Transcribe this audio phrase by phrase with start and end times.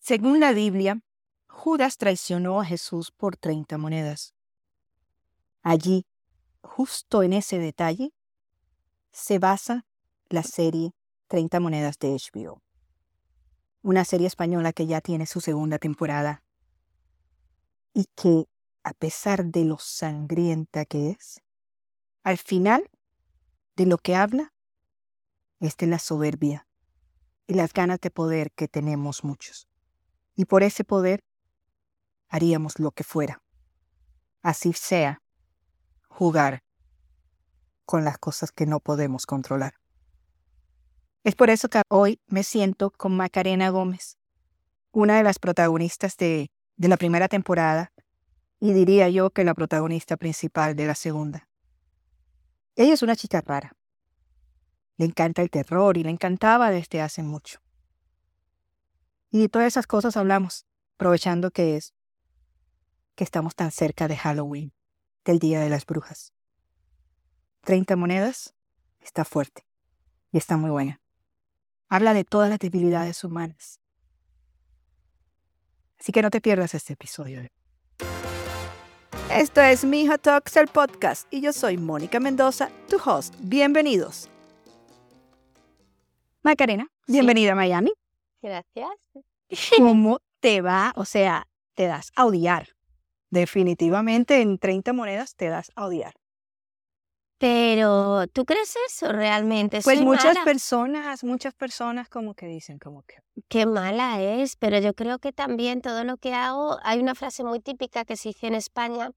[0.00, 1.02] Según la Biblia,
[1.46, 4.34] Judas traicionó a Jesús por 30 monedas.
[5.62, 6.06] Allí,
[6.62, 8.14] justo en ese detalle,
[9.12, 9.84] se basa
[10.30, 10.94] la serie
[11.28, 12.62] 30 monedas de HBO.
[13.82, 16.42] Una serie española que ya tiene su segunda temporada
[17.92, 18.46] y que,
[18.82, 21.42] a pesar de lo sangrienta que es,
[22.22, 22.88] al final
[23.76, 24.54] de lo que habla
[25.60, 26.66] es de la soberbia
[27.46, 29.69] y las ganas de poder que tenemos muchos.
[30.40, 31.22] Y por ese poder
[32.30, 33.42] haríamos lo que fuera.
[34.40, 35.20] Así sea,
[36.08, 36.62] jugar
[37.84, 39.74] con las cosas que no podemos controlar.
[41.24, 44.16] Es por eso que hoy me siento con Macarena Gómez,
[44.92, 47.92] una de las protagonistas de, de la primera temporada
[48.60, 51.50] y diría yo que la protagonista principal de la segunda.
[52.76, 53.76] Ella es una chica rara.
[54.96, 57.60] Le encanta el terror y le encantaba desde hace mucho.
[59.30, 60.66] Y de todas esas cosas hablamos,
[60.96, 61.94] aprovechando que es
[63.14, 64.72] que estamos tan cerca de Halloween,
[65.24, 66.32] del Día de las Brujas.
[67.62, 68.54] 30 monedas
[69.00, 69.66] está fuerte
[70.32, 71.00] y está muy buena.
[71.88, 73.80] Habla de todas las debilidades humanas.
[75.98, 77.42] Así que no te pierdas este episodio.
[79.30, 83.34] Esto es Mijo Talks, el podcast, y yo soy Mónica Mendoza, tu host.
[83.40, 84.28] Bienvenidos.
[86.42, 87.92] Macarena, bienvenida a Miami.
[88.42, 88.88] Gracias.
[89.76, 90.92] ¿Cómo te va?
[90.96, 92.68] O sea, te das a odiar.
[93.30, 96.14] Definitivamente en 30 monedas te das a odiar.
[97.38, 99.80] Pero, ¿tú crees eso realmente?
[99.82, 100.44] Pues muchas mala.
[100.44, 103.16] personas, muchas personas como que dicen como que
[103.48, 107.42] Qué mala es, pero yo creo que también todo lo que hago, hay una frase
[107.42, 109.12] muy típica que se dice en España,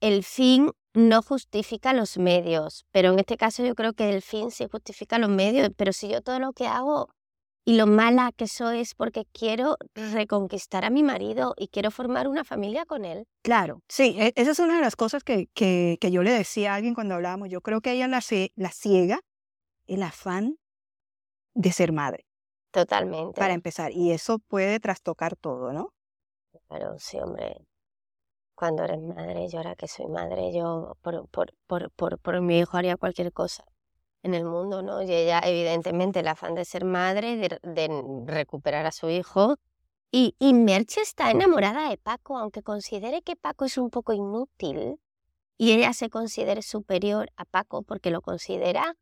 [0.00, 4.50] el fin no justifica los medios, pero en este caso yo creo que el fin
[4.50, 7.10] sí justifica los medios, pero si yo todo lo que hago
[7.64, 12.28] y lo mala que soy es porque quiero reconquistar a mi marido y quiero formar
[12.28, 13.24] una familia con él.
[13.42, 16.72] Claro, sí, e- esa es una de las cosas que, que, que yo le decía
[16.72, 17.48] a alguien cuando hablábamos.
[17.48, 18.20] Yo creo que ella la,
[18.56, 19.20] la ciega
[19.86, 20.56] el afán
[21.54, 22.24] de ser madre,
[22.70, 23.38] Totalmente.
[23.40, 23.92] para empezar.
[23.92, 25.90] Y eso puede trastocar todo, ¿no?
[26.68, 27.66] Pero sí, hombre,
[28.54, 32.58] cuando eres madre, yo ahora que soy madre, yo por, por, por, por, por mi
[32.60, 33.64] hijo haría cualquier cosa
[34.22, 35.02] en el mundo, ¿no?
[35.02, 39.56] Y ella, evidentemente, el afán de ser madre, de, de recuperar a su hijo.
[40.10, 45.00] Y, y Merche está enamorada de Paco, aunque considere que Paco es un poco inútil
[45.56, 48.96] y ella se considere superior a Paco porque lo considera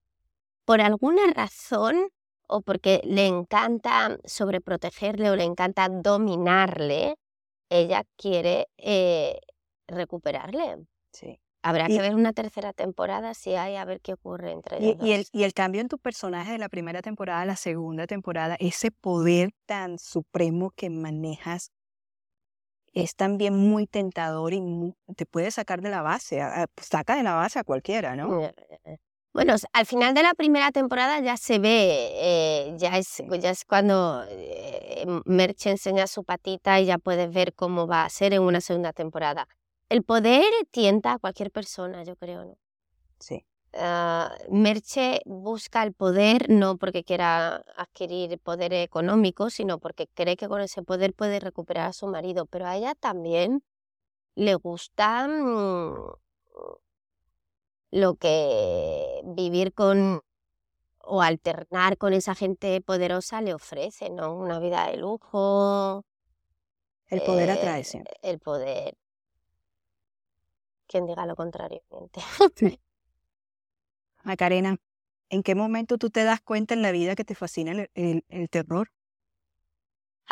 [0.64, 2.10] por alguna razón
[2.46, 7.16] o porque le encanta sobreprotegerle o le encanta dominarle,
[7.70, 9.40] ella quiere eh,
[9.86, 10.84] recuperarle.
[11.12, 11.40] Sí.
[11.62, 14.88] Habrá Y- que ver una tercera temporada si hay, a ver qué ocurre entre Y,
[14.90, 15.30] ellos y el, dos.
[15.32, 18.90] y el cambio en tu personaje de la primera temporada a la segunda temporada, ese
[18.90, 21.70] poder tan supremo que manejas,
[22.92, 24.60] es también muy tentador y
[25.16, 28.42] te puede sacar de la base, a- a- saca de la base a cualquiera, ¿no?
[28.44, 28.96] Eh,
[29.32, 33.50] Bueno, s- al final de la primera temporada ya se ve, eh, ya, es, ya
[33.50, 38.32] es cuando eh, Merche enseña su patita y ya puedes ver cómo va a ser
[38.32, 39.46] en una segunda temporada.
[39.90, 42.56] El poder tienta a cualquier persona, yo creo, ¿no?
[43.18, 43.44] Sí.
[43.74, 50.48] Ah, Merche busca el poder no porque quiera adquirir poder económico, sino porque cree que
[50.48, 52.46] con ese poder puede recuperar a su marido.
[52.46, 53.64] Pero a ella también
[54.36, 55.96] le gusta mm,
[57.90, 60.22] lo que vivir con
[61.02, 64.36] o alternar con esa gente poderosa le ofrece, ¿no?
[64.36, 66.04] Una vida de lujo.
[67.08, 68.14] El poder eh, atrae siempre.
[68.22, 68.96] El poder.
[70.90, 72.20] Quien diga lo contrario, miente.
[74.24, 74.78] Macarena,
[75.30, 78.24] ¿en qué momento tú te das cuenta en la vida que te fascina el, el-
[78.30, 78.88] el terror?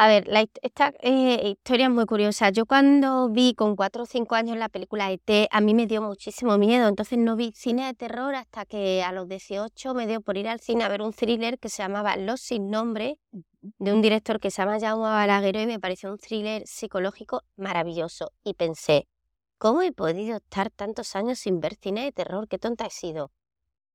[0.01, 2.51] A ver, la esta eh, historia es muy curiosa.
[2.51, 6.01] Yo cuando vi con cuatro o cinco años la película ET, a mí me dio
[6.03, 6.87] muchísimo miedo.
[6.89, 10.47] Entonces no vi cine de terror hasta que a los 18 me dio por ir
[10.49, 13.19] al cine a ver un thriller que se llamaba Los sin nombre,
[13.63, 18.33] de un director que se llama Jaume Balagueró y me pareció un thriller psicológico maravilloso.
[18.45, 19.09] Y pensé,
[19.59, 22.49] ¿cómo he podido estar tantos años sin ver cine de terror?
[22.49, 23.33] Qué tonta he sido.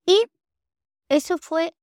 [0.05, 0.25] Y
[1.09, 1.75] eso fue,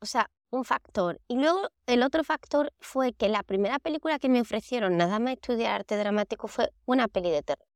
[0.00, 1.20] o sea, un factor.
[1.28, 5.34] Y luego el otro factor fue que la primera película que me ofrecieron, nada más
[5.34, 7.66] estudiar arte dramático, fue una peli de terror.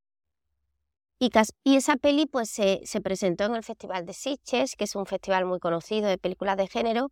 [1.19, 1.31] Y,
[1.77, 5.47] esa peli pues se, se presentó en el Festival de Sitges, que es un festival
[5.47, 7.11] muy conocido de películas de género.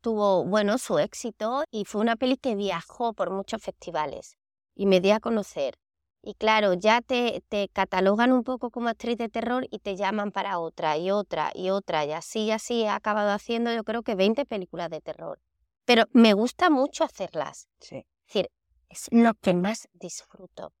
[0.00, 4.36] Tuvo, bueno, su éxito y fue una peli que viajó por muchos festivales
[4.74, 5.78] y me di a conocer.
[6.26, 10.32] Y claro, ya te, te catalogan un poco como actriz de terror y te llaman
[10.32, 14.02] para otra y otra y otra y así y así he acabado haciendo yo creo
[14.02, 15.38] que 20 películas de terror.
[15.84, 17.68] Pero me gusta mucho hacerlas.
[17.78, 17.96] Sí.
[17.96, 18.50] Es decir,
[18.88, 20.72] es lo que más disfruto.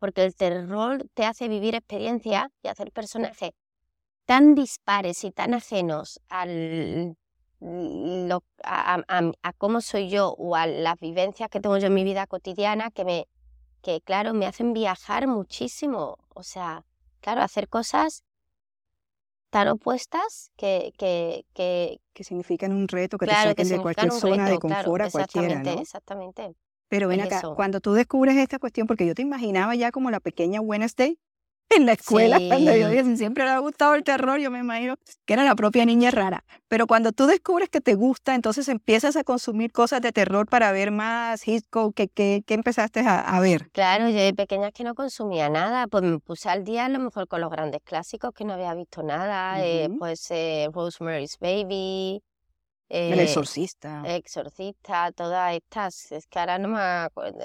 [0.00, 3.52] Porque el terror te hace vivir experiencias y hacer personajes
[4.26, 7.16] tan dispares y tan ajenos al,
[8.64, 9.00] a,
[9.42, 12.90] a, cómo soy yo o a las vivencias que tengo yo en mi vida cotidiana
[12.90, 13.28] que me,
[13.82, 16.18] que claro, me hacen viajar muchísimo.
[16.34, 16.84] O sea,
[17.20, 18.24] claro, hacer cosas
[19.50, 24.48] tan opuestas que, que, que, que significan un reto, que te saquen de cualquier zona
[24.48, 25.70] de confort a cualquiera, ¿no?
[25.80, 26.54] Exactamente.
[26.88, 30.20] Pero ven acá, cuando tú descubres esta cuestión, porque yo te imaginaba ya como la
[30.20, 31.18] pequeña Wednesday
[31.70, 34.96] en la escuela, cuando yo dije, siempre le ha gustado el terror, yo me imagino
[35.26, 36.44] que era la propia niña rara.
[36.68, 40.72] Pero cuando tú descubres que te gusta, entonces empiezas a consumir cosas de terror para
[40.72, 43.70] ver más Hitchcock, ¿qué, qué, qué empezaste a, a, ver?
[43.72, 46.98] Claro, yo de pequeña que no consumía nada, pues me puse al día a lo
[46.98, 52.22] mejor con los grandes clásicos que no había visto nada, eh, pues eh, Rosemary's Baby.
[52.88, 54.02] el exorcista.
[54.06, 56.12] Exorcista, todas estas.
[56.12, 57.44] Es que ahora no me acuerdo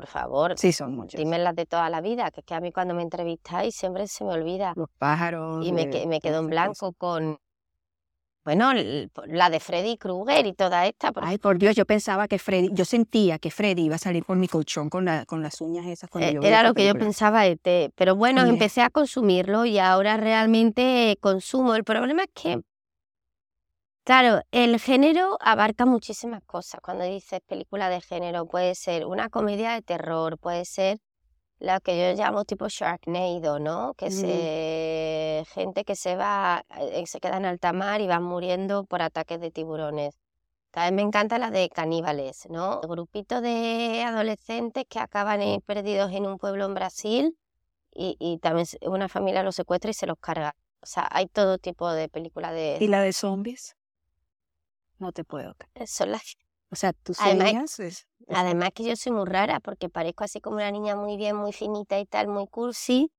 [0.00, 0.54] por favor.
[0.56, 1.18] Sí, son muchos.
[1.18, 4.06] Dime las de toda la vida, que es que a mí cuando me entrevistáis siempre
[4.06, 4.72] se me olvida.
[4.74, 5.66] Los pájaros.
[5.66, 7.38] Y me, me quedo en blanco con,
[8.42, 8.72] bueno,
[9.26, 11.12] la de Freddy Krueger y toda esta.
[11.16, 14.38] Ay, por Dios, yo pensaba que Freddy, yo sentía que Freddy iba a salir por
[14.38, 16.94] mi colchón con, la, con las uñas esas cuando eh, yo Era lo que yo
[16.94, 17.92] pensaba té.
[17.94, 21.74] Pero bueno, empecé a consumirlo y ahora realmente consumo.
[21.74, 22.62] El problema es que
[24.04, 26.80] Claro, el género abarca muchísimas cosas.
[26.80, 30.98] Cuando dices película de género, puede ser una comedia de terror, puede ser
[31.58, 33.92] la que yo llamo tipo Sharknado, ¿no?
[33.94, 38.84] Que se gente que se va, eh, se queda en alta mar y van muriendo
[38.84, 40.18] por ataques de tiburones.
[40.70, 42.80] También me encanta la de caníbales, ¿no?
[42.80, 47.36] Grupito de adolescentes que acaban perdidos en un pueblo en Brasil
[47.92, 50.54] y, y también una familia los secuestra y se los carga.
[50.80, 52.78] O sea, hay todo tipo de películas de...
[52.80, 53.76] ¿Y la de zombies?
[55.00, 55.56] No te puedo.
[55.86, 56.36] Son las...
[56.72, 57.80] O sea, tú además,
[58.28, 61.52] además que yo soy muy rara porque parezco así como una niña muy bien, muy
[61.52, 63.10] finita y tal, muy cursi.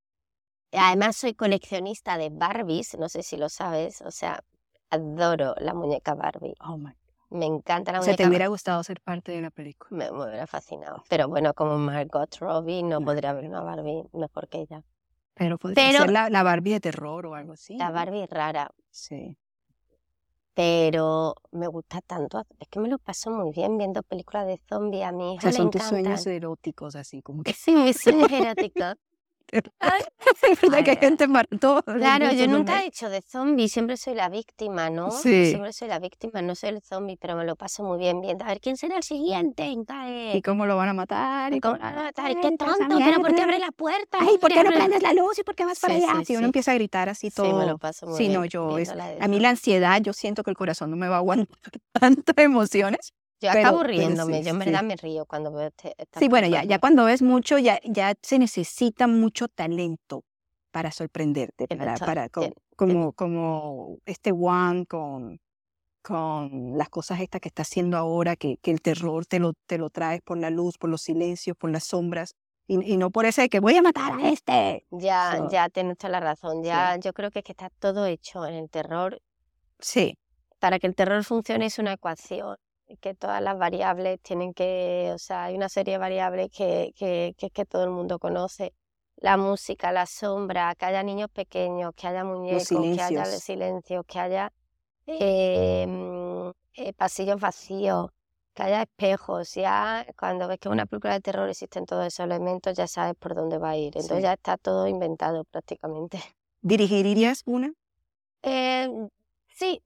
[0.72, 4.42] Además soy coleccionista de Barbies, no sé si lo sabes, o sea,
[4.90, 6.56] adoro la muñeca Barbie.
[6.62, 6.94] Oh my
[7.30, 9.90] me encanta la o sea, te hubiera gustado ser parte de la película.
[9.98, 11.04] Me, me hubiera fascinado.
[11.10, 14.84] Pero bueno, como Margot Robbie, no, podría haber una Barbie mejor que ella.
[15.34, 17.78] Pero podría ser la, la, Barbie de terror o algo así.
[17.78, 18.70] La Barbie rara.
[18.90, 19.38] Sí
[20.62, 25.06] pero me gusta tanto, es que me lo paso muy bien viendo películas de zombies,
[25.06, 27.52] a mi hija o sea, son tus sueños eróticos así como que...
[27.54, 28.94] Sí, mis sueños eróticos.
[29.52, 31.84] es verdad que hay gente mató.
[31.84, 35.12] Claro, yo nunca he hecho de zombie, siempre soy la víctima, ¿no?
[35.12, 35.48] Sí.
[35.48, 38.46] Siempre soy la víctima, no soy el zombie, pero me lo paso muy bien viendo.
[38.46, 39.76] A ver, ¿quién será el siguiente?
[40.34, 41.54] ¿Y cómo lo van a matar?
[41.54, 42.34] ¿Y cómo lo van a matar?
[42.36, 42.66] ¡Qué tonto!
[42.98, 44.18] ¿Pero por qué abre la puerta?
[44.22, 46.24] ¡Ay, por qué no prendes la luz y por qué vas para allá?
[46.26, 47.48] si uno empieza a gritar así todo.
[47.48, 48.34] Sí, me lo paso muy sí, bien.
[48.34, 51.16] no, yo, es, a mí la ansiedad, yo siento que el corazón no me va
[51.16, 53.14] a aguantar tantas emociones.
[53.42, 56.78] Yo acabo riéndome, yo en verdad me río cuando veo este, Sí, bueno, ya, ya
[56.78, 60.24] cuando ves mucho, ya, ya se necesita mucho talento
[60.70, 65.40] para sorprenderte, para, para como, como este One con,
[66.04, 69.80] con las cosas estas que está haciendo ahora, que, que el terror te lo, te
[69.80, 72.36] lo traes por la luz, por los silencios, por las sombras.
[72.68, 74.86] Y, y, no por ese que voy a matar a este.
[74.92, 76.64] Ya, ya tienes toda la razón.
[76.64, 79.20] Ya, yo creo que, es que está todo hecho en el terror.
[79.80, 80.18] Sí.
[80.60, 82.56] Para que el terror funcione es una ecuación
[83.00, 87.34] que todas las variables tienen que, o sea, hay una serie de variables que, que,
[87.38, 88.74] que, que todo el mundo conoce.
[89.18, 94.20] La música, la sombra, que haya niños pequeños, que haya muñecos, que haya silencio, que
[94.20, 94.52] haya
[95.06, 98.10] eh, eh, pasillos vacíos,
[98.54, 99.54] que haya espejos.
[99.54, 103.16] Ya cuando ves que en una película de terror existen todos esos elementos, ya sabes
[103.16, 103.94] por dónde va a ir.
[103.96, 104.24] Entonces Sí.
[104.24, 106.20] ya está todo inventado prácticamente.
[106.62, 107.74] ¿Dirigirías una?
[108.44, 108.90] Eh,
[109.54, 109.82] sí,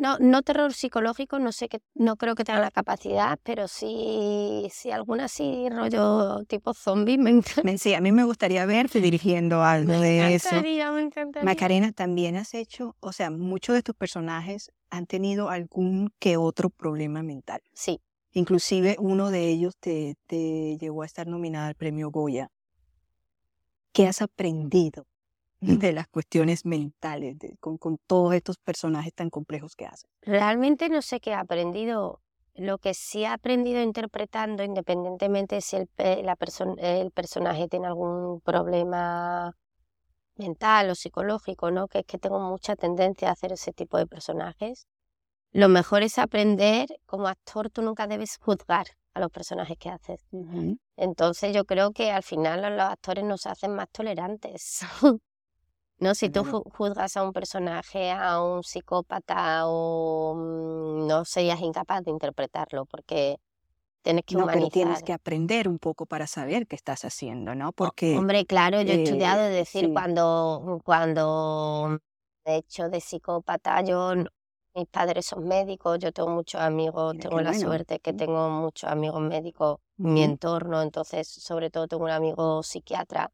[0.00, 4.68] no, no terror psicológico, no sé que, no creo que tenga la capacidad, pero sí,
[4.72, 7.76] sí alguna así rollo tipo zombie me encanta.
[7.78, 10.62] Sí, a mí me gustaría verte dirigiendo algo de eso.
[10.62, 11.44] me encantaría.
[11.44, 16.70] Macarena, también has hecho, o sea, muchos de tus personajes han tenido algún que otro
[16.70, 17.60] problema mental.
[17.72, 18.00] Sí,
[18.34, 22.50] Inclusive uno de ellos te, te llegó a estar nominada al premio Goya.
[23.92, 25.06] ¿Qué has aprendido
[25.62, 30.10] de las cuestiones mentales de- con, con todos estos personajes tan complejos que haces?
[30.22, 32.20] realmente no sé qué he aprendido.
[32.54, 35.88] Lo que sí he aprendido interpretando, independientemente si el,
[36.24, 39.52] la perso- el personaje tiene algún problema
[40.36, 41.88] mental o psicológico, ¿no?
[41.88, 44.86] Que es que tengo mucha tendencia a hacer ese tipo de personajes.
[45.52, 50.20] Lo mejor es aprender, como actor, tú nunca debes juzgar a los personajes que haces.
[50.96, 54.80] Entonces yo creo que al final los actores nos hacen más tolerantes.
[56.02, 56.42] No, si tú
[56.76, 63.36] juzgas a un personaje, a un psicópata o mm, no serías incapaz de interpretarlo porque
[64.02, 65.06] tienes que No, pero tienes humanizar.
[65.06, 67.72] que aprender un poco para saber qué estás haciendo, ¿no?
[67.72, 69.92] Porque Hombre, claro, yo he eh, estudiado, es decir, sí.
[69.92, 71.98] cuando, cuando
[72.44, 74.14] de hecho de psicópata, yo,
[74.74, 77.60] mis padres son médicos, yo tengo muchos amigos, Mira, tengo la bueno.
[77.60, 82.62] suerte que tengo muchos amigos médicos en mi entorno, entonces sobre todo tengo un amigo
[82.62, 83.30] psiquiatra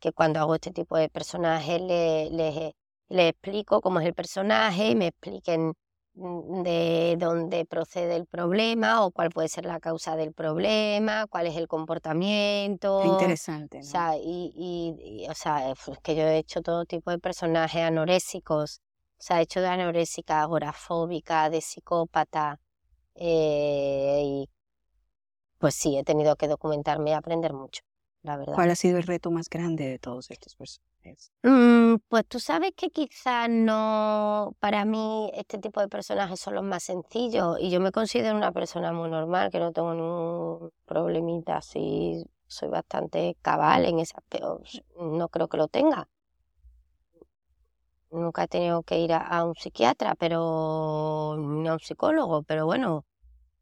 [0.00, 2.74] que cuando hago este tipo de personajes le, le,
[3.08, 5.72] le explico cómo es el personaje y me expliquen
[6.14, 11.46] mm, de dónde procede el problema o cuál puede ser la causa del problema, cuál
[11.48, 12.90] es el comportamiento.
[13.06, 13.88] interesante, O ¿no?
[13.90, 17.82] sea, y, y- y, o sea, es que yo he hecho todo tipo de personajes
[17.82, 18.80] anorésicos.
[19.18, 22.60] O sea, he hecho de anorésica, agorafóbica, de psicópata.
[23.16, 24.50] eh, y
[25.58, 27.82] pues sí, he tenido que documentarme y aprender mucho,
[28.28, 28.54] la verdad.
[28.54, 31.32] ¿Cuál ha sido el reto más grande de todos estos personajes?
[31.42, 36.64] Mm, pues tú sabes que quizás no, para mí este tipo de personajes son los
[36.64, 41.56] más sencillos y yo me considero una persona muy normal, que no tengo ningún problemita
[41.56, 44.60] así, soy bastante cabal en ese aspecto,
[45.00, 46.08] no creo que lo tenga.
[48.10, 52.64] Nunca he tenido que ir a, a un psiquiatra, pero ni a un psicólogo, pero
[52.66, 53.04] bueno,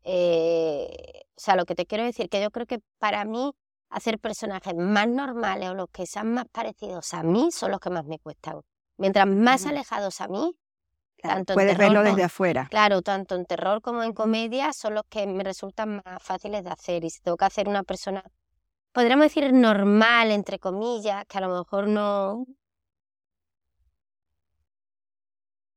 [0.04, 3.52] eh, o sea, lo que te quiero decir que yo creo que para mí
[3.90, 7.90] hacer personajes más normales o los que sean más parecidos a mí son los que
[7.90, 8.60] más me cuestan.
[8.98, 10.52] Mientras más alejados a mí,
[11.18, 12.66] Claro, tanto en Puedes terror verlo como- desde afuera.
[12.70, 16.70] claro, tanto en terror como en comedia, son los que me resultan más fáciles de
[16.70, 17.04] hacer.
[17.04, 18.22] Y si tengo que hacer una persona,
[18.92, 22.44] podríamos decir normal, entre comillas, que a lo mejor no...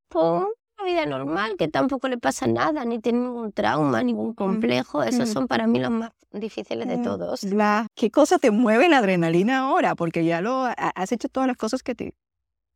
[0.10, 0.44] Pues
[0.90, 5.04] vida normal, que tampoco le pasa nada, ni tiene ningún trauma, ningún complejo.
[5.04, 7.44] Esos son para mí los más difíciles de Mm, todos.
[7.44, 9.96] La, ¿Qué cosa te mueve la adrenalina ahora?
[9.96, 12.14] Porque ya lo ha- has hecho todas las cosas que te,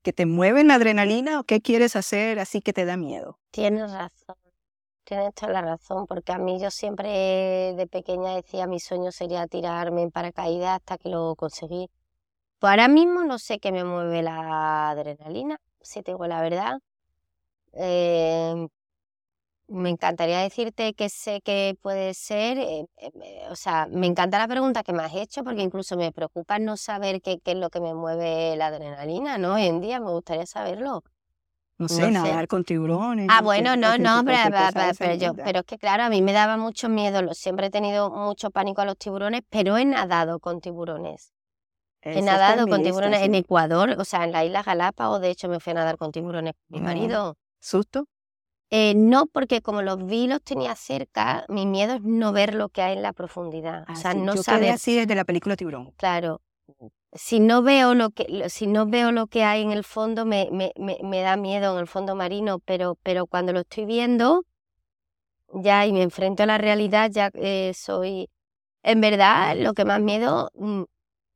[0.03, 3.37] que te mueven la adrenalina o qué quieres hacer así que te da miedo.
[3.51, 4.35] Tienes razón,
[5.03, 9.47] tienes toda la razón, porque a mí yo siempre de pequeña decía mi sueño sería
[9.47, 11.89] tirarme en paracaídas hasta que lo conseguí.
[12.59, 16.79] Pues ahora mismo no sé qué me mueve la adrenalina, si te digo la verdad.
[17.73, 18.67] Eh,
[19.67, 24.47] me encantaría decirte que sé que puede ser, eh, eh, o sea, me encanta la
[24.47, 27.69] pregunta que me has hecho porque incluso me preocupa no saber qué, qué es lo
[27.69, 29.55] que me mueve la adrenalina, ¿no?
[29.55, 31.03] Hoy en día me gustaría saberlo.
[31.79, 32.11] No sé, No sé.
[32.29, 33.27] nadar con tiburones.
[33.31, 34.37] Ah, bueno, no, no, pero,
[34.97, 38.11] pero- yo, pero es que claro, a mí me daba mucho miedo, siempre he tenido
[38.11, 41.33] mucho pánico a los tiburones, pero he nadado con tiburones.
[42.01, 43.33] He nadado con tiburones en.
[43.33, 46.53] Ecuador, o sea, en la isla Galápagos, de hecho me fui a nadar con tiburones
[46.53, 47.37] con mi marido.
[47.63, 48.07] ¿Susto?
[48.69, 52.55] Eh, no, porque como los vi y los tenía cerca, mi miedo es no ver
[52.55, 54.95] lo que hay en la profundidad, o Ah, sea, sí, no Yo quedé saber, así
[54.95, 55.93] desde la película Tiburón.
[55.97, 56.41] claro.
[57.13, 60.49] Si no veo lo que, si no veo lo que hay en el fondo, me,
[60.51, 64.43] me, me, me da miedo en el fondo marino, pero, pero cuando lo estoy viendo,
[65.53, 68.29] ya y me enfrento a la realidad, ya eh, soy,
[68.83, 70.83] en verdad, lo que más miedo mm,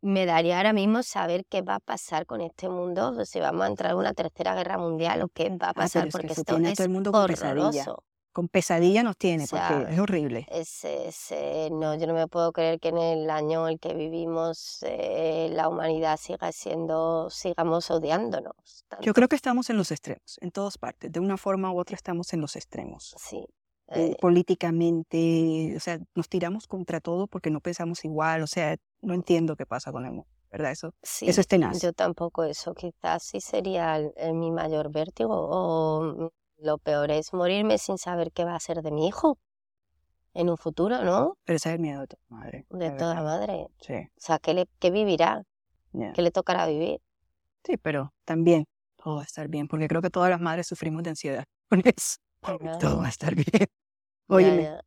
[0.08, 3.64] me daría ahora mismo saber qué va a pasar con este mundo, o si vamos
[3.64, 6.20] a entrar en una tercera guerra mundial o qué va a Ah, pasar, es que
[6.20, 7.86] porque esto es todo el mundo con pesadilla.
[8.34, 10.46] Con pesadilla nos tiene, O sea, porque es horrible.
[10.52, 14.78] Ese- no, yo no me puedo creer que en el año en el que vivimos
[14.84, 18.86] eh, la humanidad siga siendo, sigamos odiándonos.
[19.02, 21.12] Yo creo que estamos en los extremos, en todas partes.
[21.12, 23.16] De una forma u otra estamos en los extremos.
[23.18, 23.44] Sí.
[23.90, 28.44] Eh, eh, políticamente, o sea, nos tiramos contra todo porque no pensamos igual.
[28.44, 30.72] O sea, no entiendo qué pasa con el mundo, ¿verdad?
[30.72, 31.82] Eso, sí, eso es tenaz.
[31.82, 37.34] yo tampoco eso, quizás sí sería el- el mi mayor vértigo o lo peor es
[37.34, 39.38] morirme sin saber qué va a ser de mi hijo
[40.34, 41.38] en un futuro, ¿no?
[41.46, 42.66] Pero ese es el miedo de toda madre.
[42.70, 43.68] De de toda madre.
[43.82, 45.44] Sí, O sea, ¿qué, le, qué vivirá?
[45.94, 46.14] ya.
[46.14, 47.00] ¿Qué le tocará vivir?
[47.64, 48.66] sí, pero también
[49.04, 51.82] todo va a estar bien, porque creo que todas las madres sufrimos de ansiedad con
[51.86, 52.18] eso.
[52.80, 53.68] Todo va a estar bien.
[54.30, 54.82] Óyeme, ya.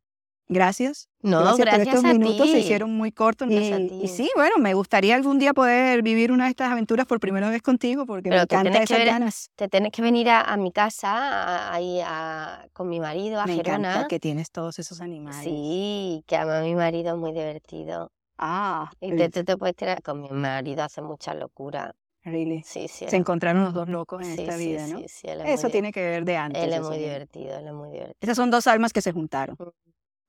[0.51, 1.09] Gracias.
[1.21, 3.49] No, gracias, gracias estos a minutos, se hicieron muy cortos.
[3.49, 3.55] Y,
[4.03, 7.49] y sí, bueno, me gustaría algún día poder vivir una de estas aventuras por primera
[7.49, 9.49] vez contigo, porque me Pero encanta que esas ver- ganas.
[9.55, 13.53] Te tienes que venir a, a mi casa, ahí a- con mi marido, a Me
[13.53, 14.07] encanta Gerona.
[14.07, 15.43] que tienes todos esos animales.
[15.43, 18.11] Sí, que ama a mi marido, es muy divertido.
[18.37, 21.93] Ah, Y te, te, te puedes tirar con mi marido, hace mucha locura.
[22.23, 22.63] really.
[22.65, 23.05] Sí, sí.
[23.07, 24.99] Se encontraron los dos locos en sí, esta vida, ¿no?
[25.45, 26.63] Eso tiene que ver de antes.
[26.63, 28.17] Él es muy divertido, él es muy divertido.
[28.19, 29.55] Esas son dos almas que se juntaron.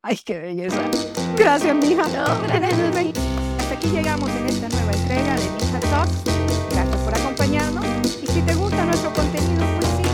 [0.04, 0.82] Ay, qué belleza.
[1.36, 2.02] Gracias, mija.
[2.08, 3.16] Gracias,
[3.60, 6.24] Hasta aquí llegamos en esta nueva entrega de Mija Talks.
[6.72, 7.86] Gracias por acompañarnos.
[8.20, 10.11] Y si te gusta nuestro contenido, pues sí